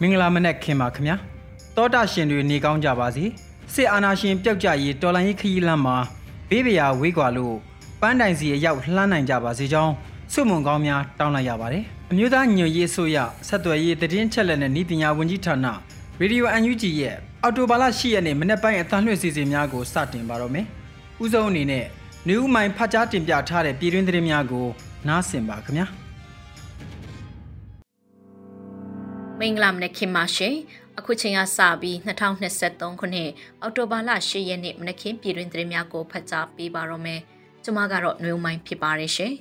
[0.00, 1.16] မင်္ဂလာမနက်ခင်ပါခင်ဗျာ
[1.76, 3.24] တောတာရှင်တွေနေကောင်းကြပါစေ
[3.74, 5.96] စစ်အာဏာရှင်ပျောက်ကြရေးတော်လိုင်းရေးခရီးလမ်းမှာ
[6.50, 7.56] ဘေးပရာဝေးကွာလို့
[8.00, 9.92] ပန်းတိုင်စီရောက်လှမ်းနိုင်ကြပါစေကြောင်း
[10.32, 13.16] ဆုမွန်ကောင်းများတောင်းလိုက်ရပါတယ်အမျိုးသားညွတ်ရေးဆိုရ
[13.48, 15.66] ဆက်သွယ်ရေးတည်င်းချက်လက်နဲ့ဤပညာဝန်ကြီးဌာန
[16.20, 20.66] ရေဒီယို UNG ရဲ့အော်တိုဘာလ10ရက်နေ့မနေ့ပိုင်းအသံလွှင့်စီစဉ်များကိုစတင်ပါတော့မယ်
[21.24, 21.84] ဥဆုံးအနေနဲ့
[22.28, 24.66] နေဦးမိုင်ဖတ်ကြားတင်ပြထားတဲ့ပြည်တွင်းသတင်းများကို
[25.06, 25.86] နားဆင်ပါခင်ဗျာ
[29.38, 30.54] မင်္ဂလာမနက်ခင်ပါရှင်
[30.98, 31.96] အခုချိန်ကစပြီး
[32.48, 37.20] 2023ခုနှစ်အောက်တိုဘာလ10ရက်နေ့မနက်ခင်းပြည်တွင်သတင်းများကိုဖတ်ကြားပေးပါတော့မယ်
[37.64, 39.34] ကျွန်မကတော့နှွေဦးမိုင်းဖြစ်ပါတယ်ရှင်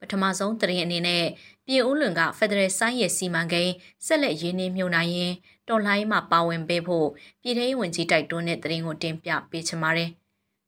[0.00, 1.24] ပထမဆုံးသတင်းအနေနဲ့
[1.66, 3.74] ပြည်ဦးလွင်ကဖက်ဒရယ်ဆိုင်ရဲ့စီမံကိန်း
[4.06, 5.32] ဆက်လက်ရင်းနှီးမြှုပ်နှံရင်
[5.68, 7.08] တော်လှန်ရေးမှာပါဝင်ပေးဖို့
[7.42, 10.10] ပြည်ထောင်ဝင်ကြီးတိုက်တွန်းတဲ့သတင်းကိုတင်ပြပေးချင်ပါတယ်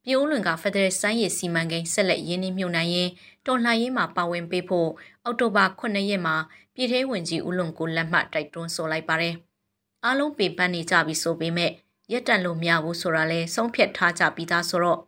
[0.05, 3.11] ပြည်ဦးလွင်ကဖက်ဒရယ်ဆိုင်းရည်စီမံကိန်းဆက်လက်ရင်းနှီးမြှုပ်နှံရင်း
[3.45, 4.89] တော်လှန်ရေးမှာပါဝင်ပေးဖို့
[5.23, 6.35] အောက်တိုဘာ9ရက်မှာ
[6.75, 9.35] ပြည်ထောင်ဝင်ကြီးဦးလွန်ကိုလက်မှတ်တိုက်တွန်းဆိုလိုက်ပါတယ်။
[10.05, 11.71] အားလုံးပေပန်းနေကြပြီဆိုပေမဲ့
[12.11, 14.99] ရက်တန်လို့မရဘူးဆိုတာလဲဆုံးဖြတ်ထားကြပြီးသားဆိုတော့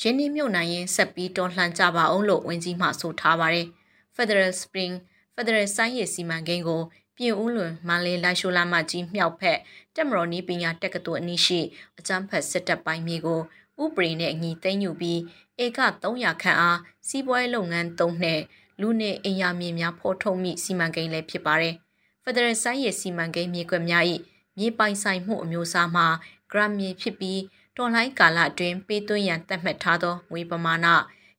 [0.00, 3.66] ရင်းနှီးမြှုပ်နှံရင်းဆက်ပြီးတော်လှန်ကြပါအောင်လို့ဝင်ကြီးမှဆိုထားပါတယ်။
[4.16, 4.94] Federal Spring
[5.34, 6.82] Federal ဆိုင်းရည်စီမံကိန်းကို
[7.16, 9.58] ပြင်ဦးလွန်မန္လေးလိုက်ရှိုလာမကြီးမြောက်ဖက်
[9.94, 11.60] တက်မတော်နီးပညာတက္ကသိုလ်အနီးရှိ
[11.98, 13.40] အကျန်းဖက်စစ်တပ်ပိုင်းမြေကို
[13.82, 15.20] ဥပဒေနဲ့အညီသိမ်းယူပြီး
[15.64, 18.40] ဧက300ခန့်အားစီးပွားရေးလုပ်ငန်းသုံးနဲ့
[18.80, 21.74] လူနေအိမ်ယာမြေများဖော်ထုတ်မိစီမံကိန်းလည်းဖြစ်ပါတယ်။
[22.22, 24.04] Federal ဆိုင်ရဲ့စီမံကိန်းမြေကွက်များ၏
[24.58, 26.06] မြေပိုင်ဆိုင်မှုအမျိုးအစားမှာ
[26.52, 27.40] gram မြေဖြစ်ပြီး
[27.76, 30.86] တော်လိုင်းကာလအတွင်းပေးသွင်းရန်သတ်မှတ်ထားသောငွေပမာဏ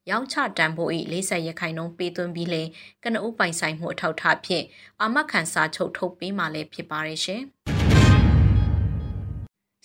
[0.09, 2.67] ရောင်းချတန်ဖိုး၏40ရခိုင်နှုန်းပေးသွင်းပြီးလင်
[3.03, 4.65] ကနအုပ်ပိုင်ဆိုင်မှုအထောက်အထားဖြင့်
[5.01, 7.41] အာမခံစာချုပ်ထုတ်ပေးမှလည်းဖြစ်ပါရဲ့ရှင်။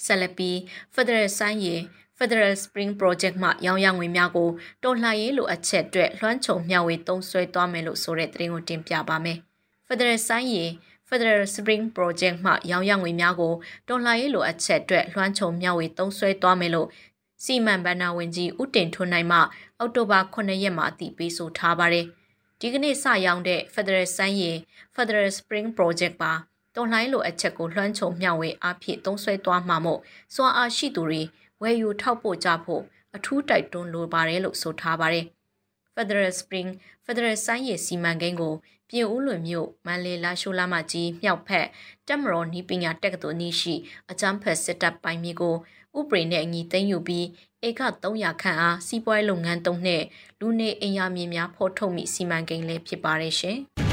[0.05, 0.57] ဆက်လက်ပြီး
[0.95, 1.81] Federal ဆိုင်ရဲ့
[2.23, 4.49] Federal Spring Project မှရောင်းရငွေများကို
[4.85, 9.39] တော်လှန်ရေးလိုအပ်ချက်အတွက်လွှမ်းခြုံမျှဝေသုံးစွဲသွားမယ်လို့ဆိုတဲ့သတင်းကိုတင်ပြပါမယ်။
[9.89, 10.71] Federal ဆိုင်ရည်
[11.09, 13.55] Federal Spring Project မှရောင်းရငွေများကို
[13.89, 16.89] တော်လှန်ရေးလိုအပ်ချက်အတွက်လွှမ်းခြုံမျှဝေသုံးစွဲသွားမယ်လို့
[17.45, 19.39] စီမံဘဏ္ဍာဝန်ကြီးဦးတင်ထွန်းနိုင်မှ
[19.79, 22.07] အောက်တိုဘာ9ရက်မှာအတည်ပြုဆိုထားပါတယ်။
[22.61, 24.57] ဒီကနေ့စရောင်းတဲ့ Federal ဆိုင်ရည်
[24.95, 26.33] Federal Spring Project ပါ
[26.77, 30.01] တော်လှန်ရေးလိုအပ်ချက်ကိုလွှမ်းခြုံမျှဝေအားဖြင့်သုံးစွဲသွားမှာမို့
[30.35, 31.23] စွမ်းအားရှိသူတွေ
[31.63, 32.83] ဝယ်ယူထောက်ပို့ကြဖို့
[33.17, 35.27] အထူးတိုက်တွန်းလိုပါတယ်လို့ဆိုထားပါတယ်။
[35.95, 36.71] Federal Spring
[37.05, 38.55] Federal ဆိုင်ရည်စီမံကိန်းကို
[38.91, 41.67] ပြင်ဦးလွင်မြို့မန္လေးလာရှိုလာမကြီးမြောက်ဖက်
[42.09, 43.75] တက်မတော်နီးပညာတက္ကသိုလ်နီးရှိ
[44.11, 45.55] အကြမ်းဖက်စစ်တပ်ပိုင်းမြေကို
[45.99, 47.27] ဥပဒေနဲ့အညီသိမ်းယူပြီး
[47.67, 50.03] ဧက300ခန့်အားစီးပွားရေးလုပ်ငန်းသုံးနဲ့
[50.41, 53.59] လူနေအိမ်ယာမြေများဖော်ထုတ်မိစီမံကိန်းလည်းဖြစ်ပါတယ်ရှင်။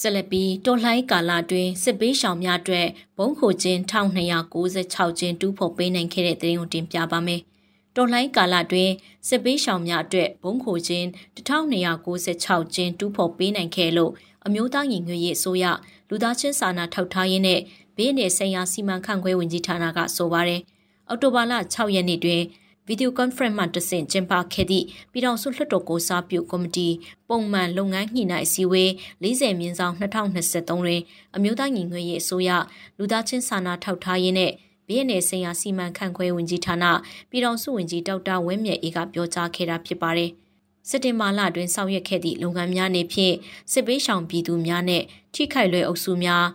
[0.00, 2.88] ဆက်လက်ပြီးတော်လှန်ကာလအတွင်းစစ်ပေးရှောင်များအတွက်
[3.18, 7.40] ဘုံခိုခြင်း1296ကျင်းတူးဖော်ပေးနိုင်ခဲ့တဲ့သတင်းကိုတင်ပြပါမယ်။
[7.96, 8.92] တော်လှန်ကာလအတွင်း
[9.28, 14.12] စစ်ပေးရှောင်များအတွက်ဘုံခိုခြင်း1296ကျင်းတူးဖော်ပေးနိုင်ခဲ့လို့
[14.46, 15.64] အမျိုးသားညီညွတ်ရေးအစိုးရ
[16.08, 17.60] လူသားချင်းစာနာထောက်ထားရေးနဲ့
[17.96, 20.60] ဘေးနယ်ဆိုင်ရာစီမံခန့်ခွဲဝင်ကြီးဌာနကဆိုပါတယ်။
[21.08, 22.42] အောက်တိုဘာလ6ရက်နေ့တွင်
[22.88, 26.88] ဗီဒီယိုကွန်ဖရင့်မှတဆင့်ကျင်းပခဲ့သည့်ပြည်ထောင်စုလွှတ်တော်ကိုစားပြုကော်မတီ
[27.28, 28.90] ပုံမှန်လုပ်ငန်းညှိနှိုင်းအစည်းအဝေး
[29.22, 31.00] 40မြင်းဆောင်2023တွင်
[31.36, 32.50] အမျိုးသားညီညွတ်ရေးအစိုးရ
[32.98, 34.52] လူသားချင်းစာနာထောက်ထားရေးနဲ့
[34.86, 36.84] ဘီယနယ်ဆိုင်ရာစီမံခန့်ခွဲဝင်ကြီးဌာန
[37.30, 40.30] ပြည်ထောင်စုဝန်ကြီးဒေါက်တာဝင်းမြတ်အေးကပြောကြားခဲ့တာဖြစ်ပါတယ်။
[40.88, 43.34] စက်တင်ဘာလတွင်ဆောင်ရွက်ခဲ့သည့်လုပ်ငန်းများနေဖြင့်
[43.72, 45.02] စစ်ပေးရှောင်ပြည်သူများနဲ့
[45.34, 46.46] ထိခိုက်လွယ်အုပ်စုများ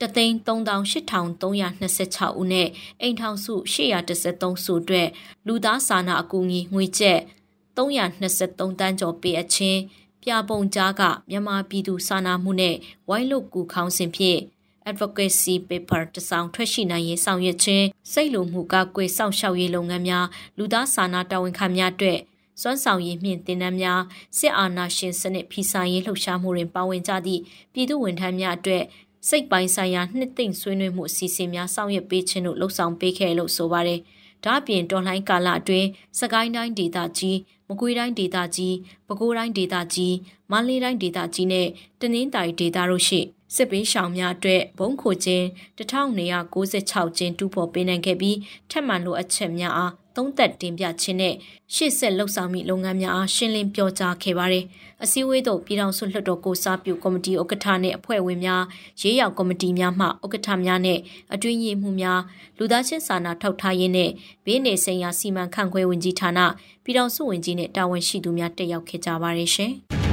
[0.00, 2.68] တသိန်း3326ဦးနဲ့
[3.00, 5.08] အိမ်ထောင်စု813စုအတွက်
[5.46, 7.20] လူသားစာနာအကူအညီငွေကျပ်
[7.76, 9.80] 323တန်းကျော်ပေးအပ်ခြင်း
[10.22, 12.76] ပြပုံကြားကမြန်မာပြည်သူစာနာမှုနဲ့
[13.08, 14.40] ဝိုင်းလုတ်ကူခေါင်းစဉ်ဖြင့်
[14.90, 20.26] advocacy paper တစောင်ထွက်ရှိနိုင်ရေးဆောင်ရွက်ခြင်းစိတ်လိုမှုကကွေစောင့်ရှောက်ရေးလုပ်ငန်းများ
[20.58, 22.20] လူသားစာနာတာဝန်ခံများအတွက်
[22.60, 24.02] စွမ်းဆောင်ရည်မြင့်တင်နန်းများ
[24.38, 27.42] စစ်အာဏာရှင်စနစ်ဖီဆိုင်ရေးလှုပ်ရှားမှုတွင်ပါဝင်ကြသည့်
[27.72, 28.84] ပြည်သူဝန်ထမ်းများအတွက်
[29.28, 34.00] စိတ်ပိုင်းဆိုင်ရာနှစ်သိမ့်ဆွေးနွေးမှုအစီအစဉ်များဆောင်ရွက်ပေးခြင်းတို့လှုံ့ဆော်ပေးခဲ့လို့ဆိုပါတယ်။
[34.44, 35.88] ဒါ့အပြင်တော်လှန်ကာလအတွင်း
[36.20, 37.38] စကိုင်းတိုင်းဒေသကြီး
[37.68, 38.76] မကွေးတိုင်းဒေသကြီး
[39.06, 40.14] ပဲခူးတိုင်းဒေသကြီး
[40.50, 41.68] မန္တလေးတိုင်းဒေသကြီးနဲ့
[42.00, 43.20] တနင်္သာရီဒေသတို့ရှိ
[43.54, 45.44] စစ်ပေးရှောင်များအတွက်ဘုံခိုခြင်း
[45.78, 48.36] 1296ကျင်းတူဖို့ပေးနိုင်ခဲ့ပြီး
[48.70, 51.34] ထက်မှန်လိုအပ်ချက်များအား သုံးသက်တင်ပြခြင်းနဲ့
[51.74, 54.64] ရှေ့ဆက်လှုပ်ဆောင်မိလုပ်ငန်းများအားရှင်းလင်းပြောကြားခဲ့ပါတယ်။
[55.02, 58.62] အစည်းအဝေးသို့ပြည်ထောင်စုလွှတ်တော်ကိုစားပြုကော်မတီဥက္ကဋ္ဌနဲ့အဖွဲ့ဝင်များ
[59.00, 60.98] ရေးရောက်ကော်မတီများမှဥက္ကဋ္ဌများနဲ့
[61.34, 62.20] အတွင်းရေးမှူးများ
[62.58, 64.10] လူသားချင်းစာနာထောက်ထားရေးနဲ့
[64.44, 66.40] ဘေးနေဆိုင်ရာစီမံခန့်ခွဲဝင်ကြီးဌာန
[66.84, 69.74] ပြည်ထောင်စုဝင်ကြီးနဲ့တာဝန်ရှိသူများတက်ရောက်ခဲ့ကြပါတယ်ရှင်။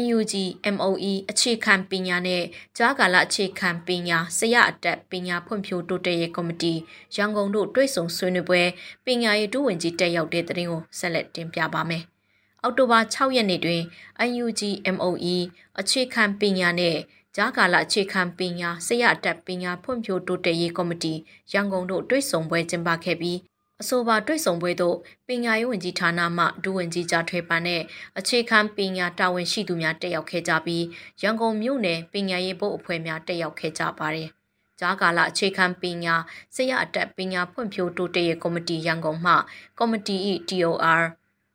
[0.00, 0.34] NUG
[0.76, 2.42] MOE အခြေခံပညာနဲ့
[2.76, 6.72] ကြားကာလအခြေခံပညာဆရာအတက်ပညာဖွံ့ဖြိုးတိုးတက်ရေးကော်မတီ
[7.16, 8.62] ရန်ကုန်တို့တွဲဆုံဆွေးနွေးပွဲ
[9.04, 12.02] ပညာရေးဒုဝန်ကြီးတက်ရောက်တဲ့တဲ့ရင်ကိုဆက်လက်တင်ပြပါမယ်။
[12.62, 13.82] အောက်တိုဘာ6ရက်နေ့တွင်
[14.30, 14.62] NUG
[14.96, 15.36] MOE
[15.80, 16.96] အခြေခံပညာနဲ့
[17.36, 21.14] ကြားကာလအခြေခံပညာဆရာအတက်ပညာဖွံ့ဖြိုးတိုးတက်ရေးကော်မတီ
[21.52, 23.38] ရန်ကုန်တို့တွဲဆုံပွဲကျင်းပခဲ့ပြီး
[23.82, 24.96] အဆိုပါတွေ့ဆုံပွဲသို့
[25.28, 27.82] ပညာရေးဝန်ကြီးဌာနမှဒုဝန်ကြီးကြားထွေပန်နဲ့
[28.18, 30.84] အခြေခံပညာတာဝန်ရှိသူများတက်ရောက်ခဲ့ကြပြီး
[31.22, 34.28] ရန်ကုန်မြို့နယ်ပညာရေးဘုတ်အဖွဲ့များတက်ရောက်ခဲ့ကြပါတယ်။
[34.80, 36.14] ကြားကာလအခြေခံပညာ
[36.54, 39.34] ဆရာအတက်ပညာဖွံ့ဖြိုးတိုးတက်ရေးကော်မတီရန်ကုန်မှ
[39.78, 40.16] ကော်မတီ၏
[40.48, 41.00] TOR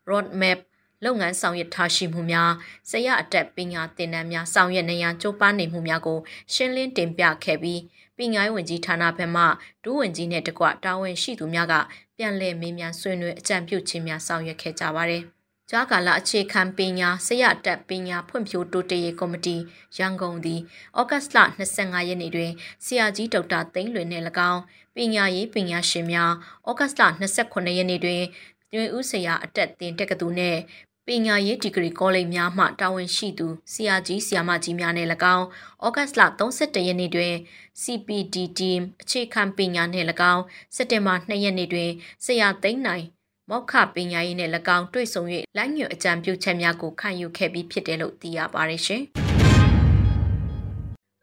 [0.10, 0.60] roadmap
[1.06, 2.52] လုပ်ငန်းဆောင်ရွက်ထားရှိမှုများ
[2.90, 6.20] ဆရာအတက်ပညာသင်တန်းများဆောင်ရွက်နေရန်ကြိုးပမ်းနေမှုများကို
[6.54, 7.82] ရှင်းလင်းတင်ပြခဲ့ပြီး
[8.18, 9.44] ပညာရေးဝန်ကြီးဌာနဘက်မှ
[9.84, 11.74] ဒုဝန်ကြီးနဲ့တကွတာဝန်ရှိသူများက
[12.18, 15.24] ပြန်လည်မေးမြန်းဆွေးနွေးအကြံပြုခြင်းများဆောင်ရွက်ခဲ့ကြပါတယ်။
[15.72, 19.56] ကြားကာလအခြေခံပညာဆရာတက်ပညာဖွံ့ဖြိုးတိုးတက်ရေးကော်မတီ
[19.98, 20.62] ရန်ကုန်သည်
[21.00, 21.38] ဩဂတ်စ်လ
[21.76, 22.52] 25ရက်နေ့တွင်
[22.86, 24.62] ဆရာကြီးဒေါက်တာသိန်းလွင်နှင့်၎င်း
[24.96, 26.34] ပညာရေးပညာရှင်များ
[26.70, 28.24] ဩဂတ်စ်လ28ရက်နေ့တွင်
[28.74, 30.60] တွင်ဦးဆရာအတက်တင်တက္ကသိုလ်နှင့်
[31.10, 35.46] ပညာရေးဒီဂရီကောလိပ်များမှတာဝန်ရှိသူဆရာကြီးဆရာမကြီးများနဲ့၎င်း
[35.86, 37.34] ဩဂတ်လ31ရက်နေ့တွင်
[37.82, 40.44] CPD team အခြေခံပညာနှင့်၎င်း
[40.76, 41.92] စက်တင်ဘာ2ရက်နေ့တွင်
[42.26, 43.06] ဆရာသိန်းနိုင်
[43.50, 45.24] မောက္ခပညာရေးနဲ့၎င်းတွေ့ဆုံ၍
[45.58, 49.02] လိုင်းညွတ်အကြံပြုချက်များကိုခံယူခဲ့ပြီးဖြစ်တယ်လို့သိရပါတယ်ရှင်။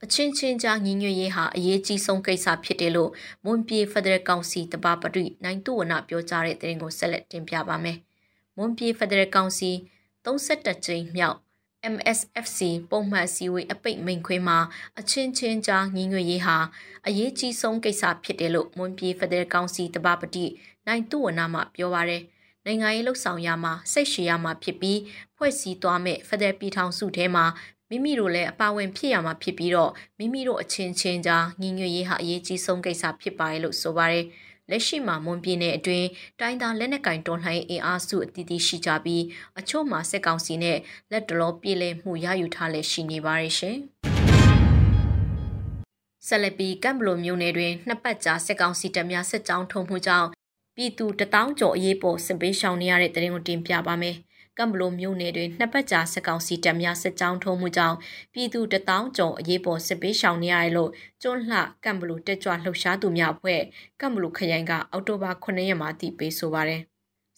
[0.05, 3.11] အချင်းချင်းကြားညီညွတ်ရေးဟာအရေးကြီးဆုံးကိစ္စဖြစ်တယ်လို့
[3.45, 7.99] မွန်ပြည်ဖက်ဒရယ်ကောင်စီတပါပရိနိုင်သူဝနပြောကြားတဲ့တဲ့ရင်ကိုဆက်လက်တင်ပြပါမယ်။
[8.57, 9.71] မွန်ပြည်ဖက်ဒရယ်ကောင်စီ
[10.25, 11.39] 32ကြိမ်မြောက်
[11.95, 12.61] MSFC
[12.91, 14.59] ပုံမှန်စည်းဝေးအပိတ်မိန်ခွင်းမှာ
[14.99, 16.57] အချင်းချင်းကြားညီညွတ်ရေးဟာ
[17.07, 20.45] အရေးကြီးဆုံးကိစ္စဖြစ်တယ်လို့မွန်ပြည်ဖက်ဒရယ်ကောင်စီတပပတိ
[20.87, 22.23] နိုင်သူဝနာမှပြောပါရယ်
[22.65, 25.01] နိုင်ငံရေးလှုပ်ဆောင်ရမှာစိတ်ရှည်ရမှာဖြစ်ပြီး
[25.37, 27.45] ဖွဲ့စည်းသွားမဲ့ဖက်ဒရယ်ပြည်ထောင်စုထဲမှာ
[27.91, 34.25] မိမိတို့လည်းအပါဝင်ဖြစ်ရမှာဖြစ်ပြီးတော့မိမိတို့အချင်းချင်းကြားညီညွတ်ရေးဟာအရေးကြီးဆုံးကိစ္စဖြစ်ပါတယ်လို့ဆိုပါရယ်
[34.71, 36.09] လက်ရှိမှာမွန်ပြည်နယ်အတွင်း
[36.41, 39.23] တိုင်းသားလက်နက်ကင်တော်လှန်ရေးအင်အားစုအသီးသီးရှိကြပြီး
[39.59, 40.79] အချို့မှာစစ်ကောင်စီနဲ့
[41.13, 43.77] လက်တလောပြည်လည်မှုရယူထားလက်ရှိနေပါရရှင်။
[46.27, 50.29] ဆက်လက်ပြီးကမ်ဘလိုမြို့နယ်တွင်နှစ်ပတ်ကြာစစ်ကောင်စီတပ်များစစ်ကြောင်းထုံမှုကြောင့်
[50.77, 54.17] ပြည်သူတထောင်ကျော်အရေးပေါ်စစ်ပေးရှောင်နေရတဲ့တရင်ကိုတင်ပြပါမယ်။
[54.59, 57.97] ကမ်ဘလိုမြို့နယ်တွင်နှစ်ပတ်ကြာစစ်ကောင်စီတပ်များစစ်ကြောင်းထုံးမှုကြောင့်
[58.33, 60.91] ပြည်သူတထောင်ကျော်အရေးပေါ်စစ်ပေးရှောင်နေရတယ်လို့
[61.23, 63.61] ကျွန်းလှကမ်ဘလိုတက်ကြွလှုပ်ရှားသူများအဖွဲ့
[64.01, 66.83] ကမ်ဘလိုခရိုင်ကအောက်တိုဘာ9ရက်မှာတည်ပေးဆိုပါရယ်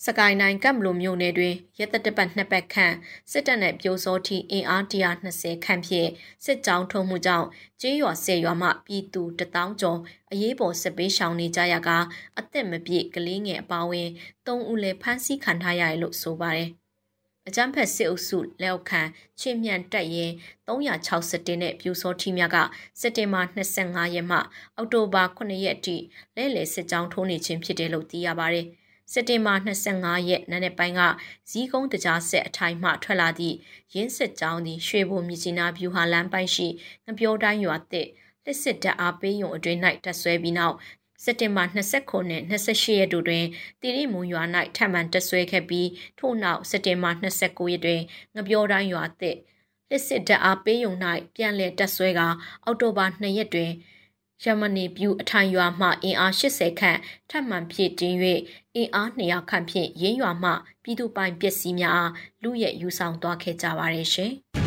[0.04, 2.94] စကိုင်းတိုင်းကမ်ဘလိုမြို့နယ်တွင်ရက်သက်တပတ်နှစ်ပတ်ခန့်
[3.30, 6.10] စစ်တပ်နဲ့ပြိုစောထီအင်အား120ခန့်ဖြင့်
[6.44, 7.46] စစ်ကြောင်းထုံးမှုကြောင့်
[7.80, 9.98] ကျေးရွာဆယ်ရွာမှပြည်သူတထောင်ကျော်
[10.32, 11.90] အရေးပေါ်စစ်ပေးရှောင်နေကြရက
[12.38, 14.08] အသက်မပြည့်ကလေးငယ်အပါအဝင်
[14.46, 16.70] ၃ဦးလည်းဖမ်းဆီးခံထားရတယ်လို့ဆိုပါတယ်။
[17.48, 19.02] အကြမ်းဖက်စစ်အုပ်စုလက်အောက်ခံ
[19.40, 20.32] ချင်းမြန်တက်ရင်
[20.66, 22.56] 360နဲ့ပြူစောထီများက
[23.00, 24.38] စက်တင်ဘာ25ရက်မှ
[24.76, 25.96] အောက်တိုဘာ9ရက်အထိ
[26.36, 28.66] လဲလှယ်စစ်ကြောင်းထိုးနေခြင်းဖြစ်တယ်လို့သိရပါတယ်။
[29.12, 31.02] စက်တင်ဘာ25ရက်နေ့နေ့ပိုင်းက
[31.50, 33.56] ဇီးကုန်းတကြားဆက်အထိုင်မှထွက်လာသည့်
[33.94, 36.66] ရင်းစစ်ကြောင်းသည်ရွှေဘုံမြကြီးနားဗျူဟာလမ်းပိုင်းရှိ
[37.06, 38.08] ငပြောတိုင်းရွာသစ်
[38.44, 40.76] လက်စစ်တပ်အားပေးယုံအတွင်း၌တက်ဆွဲပြီးနောက်
[41.26, 43.44] စက်တင်ဘာ29နဲ့28ရက်တို့တွင်
[43.80, 44.42] တိရိမုံရွာ၌
[44.76, 48.00] ထပ်မံတဆွဲခဲ့ပြီးထို့နောက်စက်တင်ဘာ29ရက်တွင်
[48.34, 49.36] ငပြောတိုင်းရွာသစ်
[49.90, 50.92] လက်စစ်တပ်အားပေးယုံ၌
[51.34, 52.20] ပြန်လည်တက်ဆွဲက
[52.64, 53.70] အောက်တိုဘာ2ရက်တွင်
[54.44, 56.98] ယမနီပြူအထိုင်ရွာမှအင်အား80ခန့်
[57.30, 58.16] ထပ်မံဖြည့်တင်း၍
[58.74, 60.50] အင်အား200ခန့်ဖြင့်ရင်းရွာမှ
[60.82, 64.34] ပြည်သူပိုင်ပစ္စည်းများအားလူရဲယူဆောင်သွားခဲ့ကြပါရရှင်။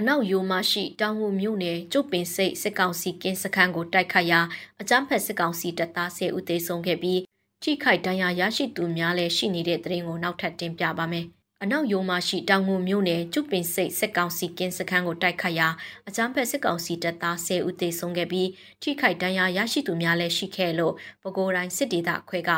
[0.00, 4.40] အနောက်ယိုမရှိတောင်ဝမြို့နယ်ကျုပ်ပင်စိတ်စစ်ကောင်စီကင်းစခန်းကိုတိုက်ခတ်ရာ
[4.80, 7.20] အကြမ်းဖက်စစ်ကောင်စီတပ်သား10ဦးသေဆုံးခဲ့ပြီး
[7.62, 11.24] ထိခိုက်ဒဏ်ရာရရှိသူများလည်းရှိနေတဲ့သတင်းကိုနောက်ထပ်တင်ပြပါမယ်။
[11.62, 15.68] အအနောက်ယိုမာရှိတောင်ငူမြို့နယ်ကျုပ်ပင်စိတ်စစ်ကောင်စီကင်းစခန်းကိုတိုက်ခတ်ရာ
[16.08, 18.48] အကြမ်းဖက်စစ်ကောင်စီတပ်သား10ဦးသေဆုံးခဲ့ပြီး
[18.82, 22.50] ထိခိုက်ဒဏ်ရာရရှိသူများလည်းရှိခဲ့လို့ပဲခူးတိုင်းစစ်ဒေသခွဲက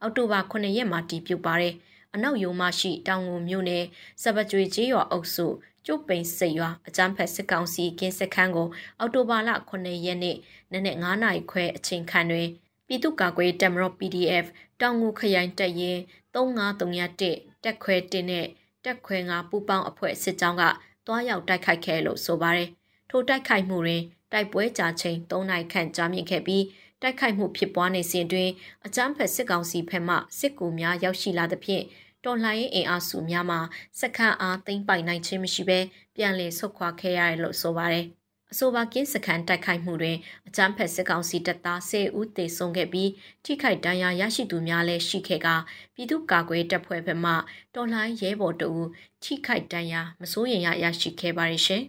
[0.00, 1.74] အောက်တိုဘာ9ရက်မှာတည်ပြုပါတယ်။
[2.14, 3.84] အနောက်ယိုမာရှိတောင်ငူမြို့နယ်
[4.22, 5.46] စပကြွေကျေးရွာအုပ်စု
[5.86, 10.36] ကျုပ်ပိန်စိတ်ရွာအကြမ်းဖက်စစ်ကောင်စီကင်းစခန်းကို အောက်တိုဘာလ9ရက်နေ့
[10.72, 12.48] နနက်9နာရီခွဲအချိန်ခန့်တွင်
[12.86, 14.46] ပြည်သူ့ကာကွယ်တပ်မတော် PDF
[14.80, 16.00] တောင်ငူခရိုင်တပ်ရင်း
[16.34, 18.46] 3531တက်ခွဲ1နဲ့
[18.84, 20.62] တက်ခွဲ9ပူပေါင်းအဖွဲ့စစ်ကြောင်းက
[21.06, 22.68] တွားရောက်တိုက်ခိုက်ခဲ့လို့ဆိုပါတယ်။
[23.10, 26.64] ထိုတိုက်ခိုက်မှုတွင်တိုက်ပွဲကြာချိန်3နိုင်ခန့်ကြာမြင့်ခဲ့ပြီး
[27.02, 28.50] တိုက်ခိုက်မှုဖြစ်ပွားနေစဉ်တွင်
[28.86, 31.84] အကြမ်းဖက်စစ်ကောင်စီဘက်မှစစ်ကူများရောက်ရှိလာသဖြင့်
[32.24, 33.58] တော်လှန်ရေးအင်အားစုများမှ
[34.00, 35.78] စက္ကန့်အားသိမ့်ပိုင်နိုင်ခြင်းမရှိဘဲ
[36.16, 38.06] ပြန်လည်ဆုတ်ခွာခဲ့ရတယ်လို့ဆိုပါတယ်။
[38.52, 43.10] အဆိုပါကင်းစခန်းတိုက်ခိုက်မှုတွင်အကြမ်းဖက်စစ်ကောင်စီတပ်သား10ဦးသေဆုံးခဲ့ပြီး
[43.44, 45.48] ထိခိုက်ဒဏ်ရာရရှိသူများလည်းရှိခဲ့က
[45.94, 47.32] ပြည်သူ့ကာကွယ်တပ်ဖွဲ့ဘက်မှ
[47.74, 48.82] တော်လှန်ရဲဘော်တို့
[49.24, 51.82] ထိခိုက်ဒဏ်ရာမစိုးရင်ရရရှိခဲ့ပါရရှင်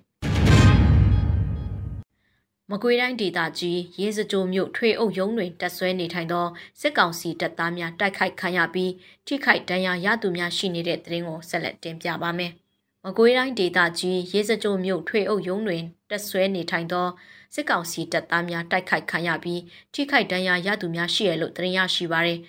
[2.71, 6.45] မကွေးတိုင်းဒေသကြီးရေစကြိုမြို့ထွေအုပ်ရုံးတွင်တက်ဆွဲနေထိုင်သော
[6.81, 8.91] စစ်ကောင်စီတပ်သားများတိုက်ခိုက်ခံရပြီး
[9.27, 12.51] ထိခိုက်ဒဏ်ရာရသူများရှိနေတဲ့တဲ့ရင်ကိုဆက်လက်တင်ပြပါမယ်။
[13.05, 17.07] မကွေးတိုင်းဒေသကြီးရေစကြိုမြို့ထွေအုပ်ရုံးတွင်တက်ဆွဲနေထိုင်သော
[17.53, 19.61] စစ်ကောင်စီတပ်သားများတိုက်ခိုက်ခံရပြီး
[19.93, 22.39] ထိခိုက်ဒဏ်ရာရသူများရှိရလို့တင်ရရှိပါရယ်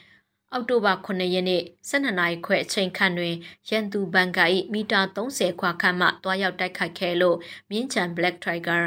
[0.57, 3.35] အောက်တိုဘာ9ရက်နေ့12နာရီခွဲအချိန်ခန့်တွင်
[3.69, 7.37] ရန်သူဘန်ကာ၏မီတာ30ခွာခန့်မှတွားရောက်တိုက်ခိုက်ခဲ့လို့
[7.71, 8.83] မြင်းချံ Black Tiger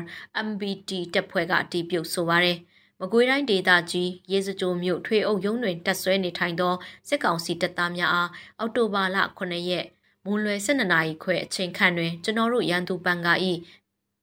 [0.47, 2.57] MBT တပ်ဖွဲ့ကအတီးပြုတ်ဆိုပါရယ်
[2.99, 6.73] မကွေးတိုင်းဒေသကြီးရေစကြိုမြို့ထွေအုပ်ရုံးတွင်တက်ဆွဲနေထိုင်သော
[7.07, 9.85] စစ်ကောင်စီတပ်သားများအားအောက်တိုဘာလ9ရက်
[10.25, 13.53] မွန်လွယ်12နာရီခွဲအချိန်ခန့်တွင်ကျွန်တော်တို့ရန်သူပန်ကာဤ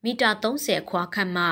[0.04, 1.44] မီတာ30ခွာခန့်မှ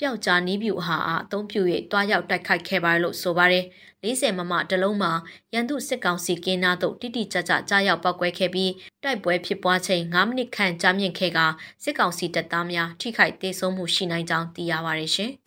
[0.00, 1.60] ပျောက်ကြားနီးပြူဟာအားအသုံးပြု၍
[1.90, 3.64] တွားရောက်တိုက်ခိုက်ခဲ့ပါလို့ဆိုပါတယ်
[4.04, 5.12] 40မမတလုံးမှာ
[5.54, 8.72] ရန်သူစစ်ကောင်စီကင်းနာတို့တိတိကျကျကြားရောက်ပောက်ကွဲခဲ့ပြီး
[9.04, 11.38] တိုက်ပွဲဖြစ်ပွားချိန်9မိနစ်ခန့်ကြာမြင့်ခဲ့က
[11.84, 15.32] စစ်ကောင်စီတပ်သားများထိခိုက်ဒေဆုံးမှုရှိနိုင်ကြောင်းသိရပါတယ်ရှင်။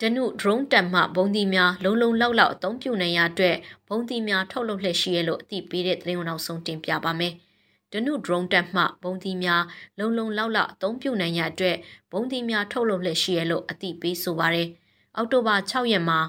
[0.00, 3.56] ဒနု drone တက်မှဘုံဒီများလုံလုံလောက်လောက်အသုံးပြုနိုင်ရအတွက်
[3.88, 7.34] ဘုံဒီများထုတ်လုပ်လှည့်ရှိရလို့အသိပေးတဲ့သတင်းနောက်ဆုံးတင်ပြပါမယ်။
[7.92, 9.62] ဒနု drone တက်မှဘုံဒီများ
[9.98, 11.76] လုံလုံလောက်လောက်အသုံးပြုနိုင်ရအတွက်
[12.12, 14.68] ဘုံဒီများထုတ်လုပ်လှည့်ရှိရလို့အသိပေးဆိုပါရယ်။
[15.16, 16.20] အောက်တိုဘာ6ရက်မှာ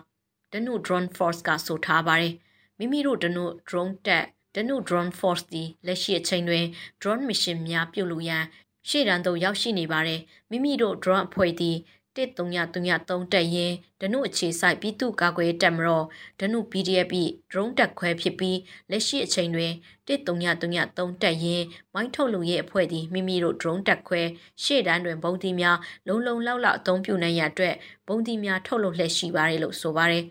[0.53, 2.33] ဒနု drone force ကဆိုထားပါရယ်။
[2.77, 4.25] မိမိတို့ဒနု drone တက်
[4.55, 6.65] ဒနု drone force ဒီလက်ရှိအချိန်တွင်
[7.01, 8.43] drone mission များပြုလုပ်ရန်
[8.89, 11.77] ရှေ့တန်းသို့ရောက်ရှိနေပါတယ်။မိမိတို့ drone အဖွဲ့သည်
[12.17, 16.05] 1333တက်ရင်ဒနုအခြေဆိုင်ပြည်သူ့ကာကွယ်တပ်မတော်
[16.39, 17.11] ဒနု PDF
[17.51, 19.71] drone တက်ခွဲဖြစ်ပြီးလက်ရှိအချိန်တွင်
[20.07, 21.63] 1333တက်ရင်
[21.93, 24.21] မိုင်းထုတ်လုံရဲ့အဖွဲ့သည်မိမိတို့ drone တက်ခွဲ
[24.63, 27.75] ရှေ့တန်းတွင်ဘုံတီများလုံလုံလောက်လောက်အသုံးပြုနိုင်ရအတွက်
[28.07, 30.25] ဘုံတီများထုတ်လုပ်လှည့်ရှိပါတယ်လို့ဆိုပါတယ်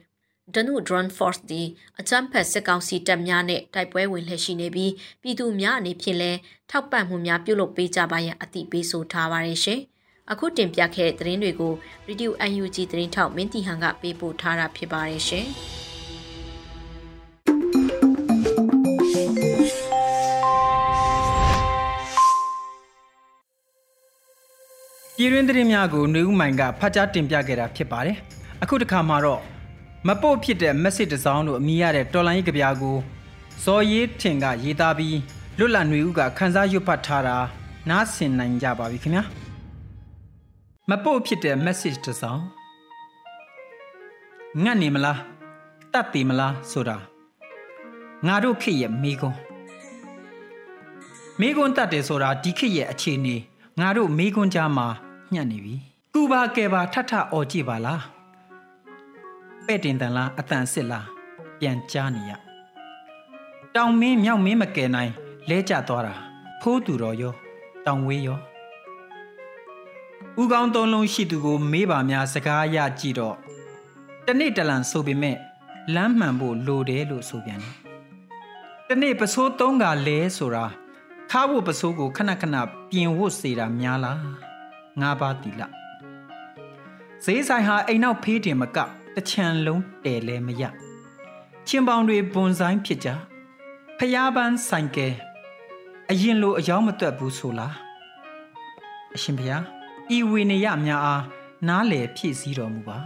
[0.55, 1.63] ဒနု drone force ဒီ
[2.01, 4.93] အချမ်းဖက်စစ်ကောင်စီတပ်များနဲ့တိုက်ပွဲဝင်လှည့်ရှိနေပြီး
[5.23, 6.33] ပြည်သူများအနေဖြင့်လဲ
[6.71, 9.83] ထောက်ပံ့မှုများပြုလုပ်ပေးကြပါရန်အသိပေးဆိုထားပါတယ်ရှင်။
[10.33, 11.73] အခုတင်ပြခဲ့တဲ့သတင်းတွေကို
[12.09, 12.31] Radio
[12.61, 15.47] UNG သတင်းထောက်မင်းတီဟန်ကပေးပို့ထားတာဖြစ်ပါတယ်ရှင်။
[25.17, 28.17] ပြည်တွင်းသတင်းများကိုနှွေဦးမိုင်ကဖတ်ကြားတင်ပြခဲ့တာဖြစ်ပါတယ်။
[28.63, 29.41] အခုတစ်ခါမှာတော့
[30.07, 32.97] မပုတ်ဖြစ်တဲ့ message တစ်စောင်းတို့အမိရတဲ့တော်လိုင်းကြီးကြပြာကို
[33.65, 35.19] ဇော်ရေးထင်ကရေးသားပြီး
[35.59, 37.37] လွတ်လပ်ຫນွေဦးကခန်းစားရွတ်ဖတ်ထားတာ
[37.91, 39.25] နားဆင်နိုင်ကြပါပြီခင်ဗျာ။
[40.91, 42.43] မပို့ဖြစ်တဲ့ message တစ်စောင်
[44.65, 45.21] ငတ်နေမလား
[45.93, 46.97] တတ်တည်မလားဆိုတာ
[48.27, 49.39] ငါတို့ခေတ်ရဲ့မိကွန်း
[51.41, 53.37] မိကွန်းတတ်တယ်ဆိုတာဒီခေတ်ရဲ့အခြေအနေ
[53.81, 54.87] ငါတို့မိကွန်းကြားမှာ
[55.33, 55.75] ညှက်နေပြီ
[56.15, 58.03] ကူပါကဲပါထထအော်ကြည့်ပါလား
[59.67, 61.07] ပဲ့တင်တန်လားအတန်စစ်လား
[61.59, 62.33] ပြန်ကြားနေရ
[63.75, 65.13] တောင်မင်းမြောက်မင်းမကယ်နိုင်
[65.49, 66.15] လဲကျသွားတာ
[66.61, 67.35] ဖိုးသူတော်ရော
[67.87, 68.39] တောင်ဝေးရော
[70.43, 73.37] ဥကောင်းသုံးလုံးရှိသူကို မေးပါများစကားရကြည့်တော့
[74.27, 75.37] တနေ့တလန်ဆိုပေမဲ့
[75.95, 77.75] လမ်းမှန်ဖို့လိုတယ်လို့ဆိုပြန်တယ်။
[78.89, 80.65] တနေ့ပစိုးသုံးကလဲဆိုတာ
[81.31, 82.57] ခါဖို့ပစိုးကိုခဏခဏ
[82.91, 84.21] ပြင်ဝတ်စေတာများလား
[85.01, 85.69] ငါးပါးတီလာ
[87.25, 88.79] ဈေးဆိုင်ဟာအိမ်နောက်ဖေးတင်မက
[89.17, 90.63] တချံလုံးတဲလဲမရ
[91.67, 93.09] ချင်းပေါင်တွေဘွန်ဆိုင်ဖြစ်ကြ
[93.99, 95.09] ဖျားပန်းဆိုင်ကဲ
[96.11, 97.75] အရင်လိုအယောင်းမတွက်ဘူးဆိုလား
[99.17, 99.78] အရှင်ဖျား
[100.17, 101.23] ဤဝေနေရများအား
[101.69, 102.99] နားလည်ဖြည့်ဆည်းတော်မူပါ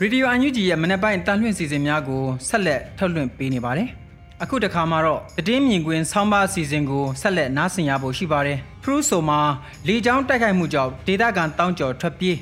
[0.00, 3.88] ရေဒီယိုအန်ယူဂျီရဲ့မနေ့ပိုင်းတန်လွှင့်စီစဉ်များကိုဆက်လက်ထုတ်လွှင့်ပေးနေပါတယ်။
[4.42, 9.40] အအခုတခါမှာတော့တည်င်းမြင်ကွင်းဆောင်းပါအစီအစဉ်ကိုဆက်လက်နားဆင်ရဖို့ရှိပါတယ်ဖရူဆိုမှာ
[9.86, 12.36] လေကြောင်းတိုက်ခိုက်မှုကြောင့်ဒေသခံတောင်းကျော်ထွက်ပြေး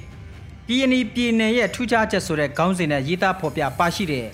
[0.73, 4.27] ပြည်အနီပြည်နယ်ရဲ့ထူးခြားချက်ဆိုတဲ့ခေါင်းစဉ်နဲ့ရေးသားဖော်ပြပါရှိတဲ့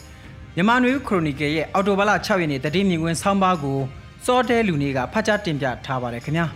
[0.57, 3.78] မြန်မာနွေခရိုနီကယ်ရဲ့အော်တိုဘာလ6ရက်နေ့တည်င်းမြင်ကွင်းဆောင်းပါကို
[4.26, 6.47] စောတဲလူနေကဖတ်ကြားတင်ပြထားပါတယ်ခင်ဗျာ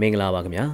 [0.00, 0.64] မင်္ဂလာပါခင်ဗျာ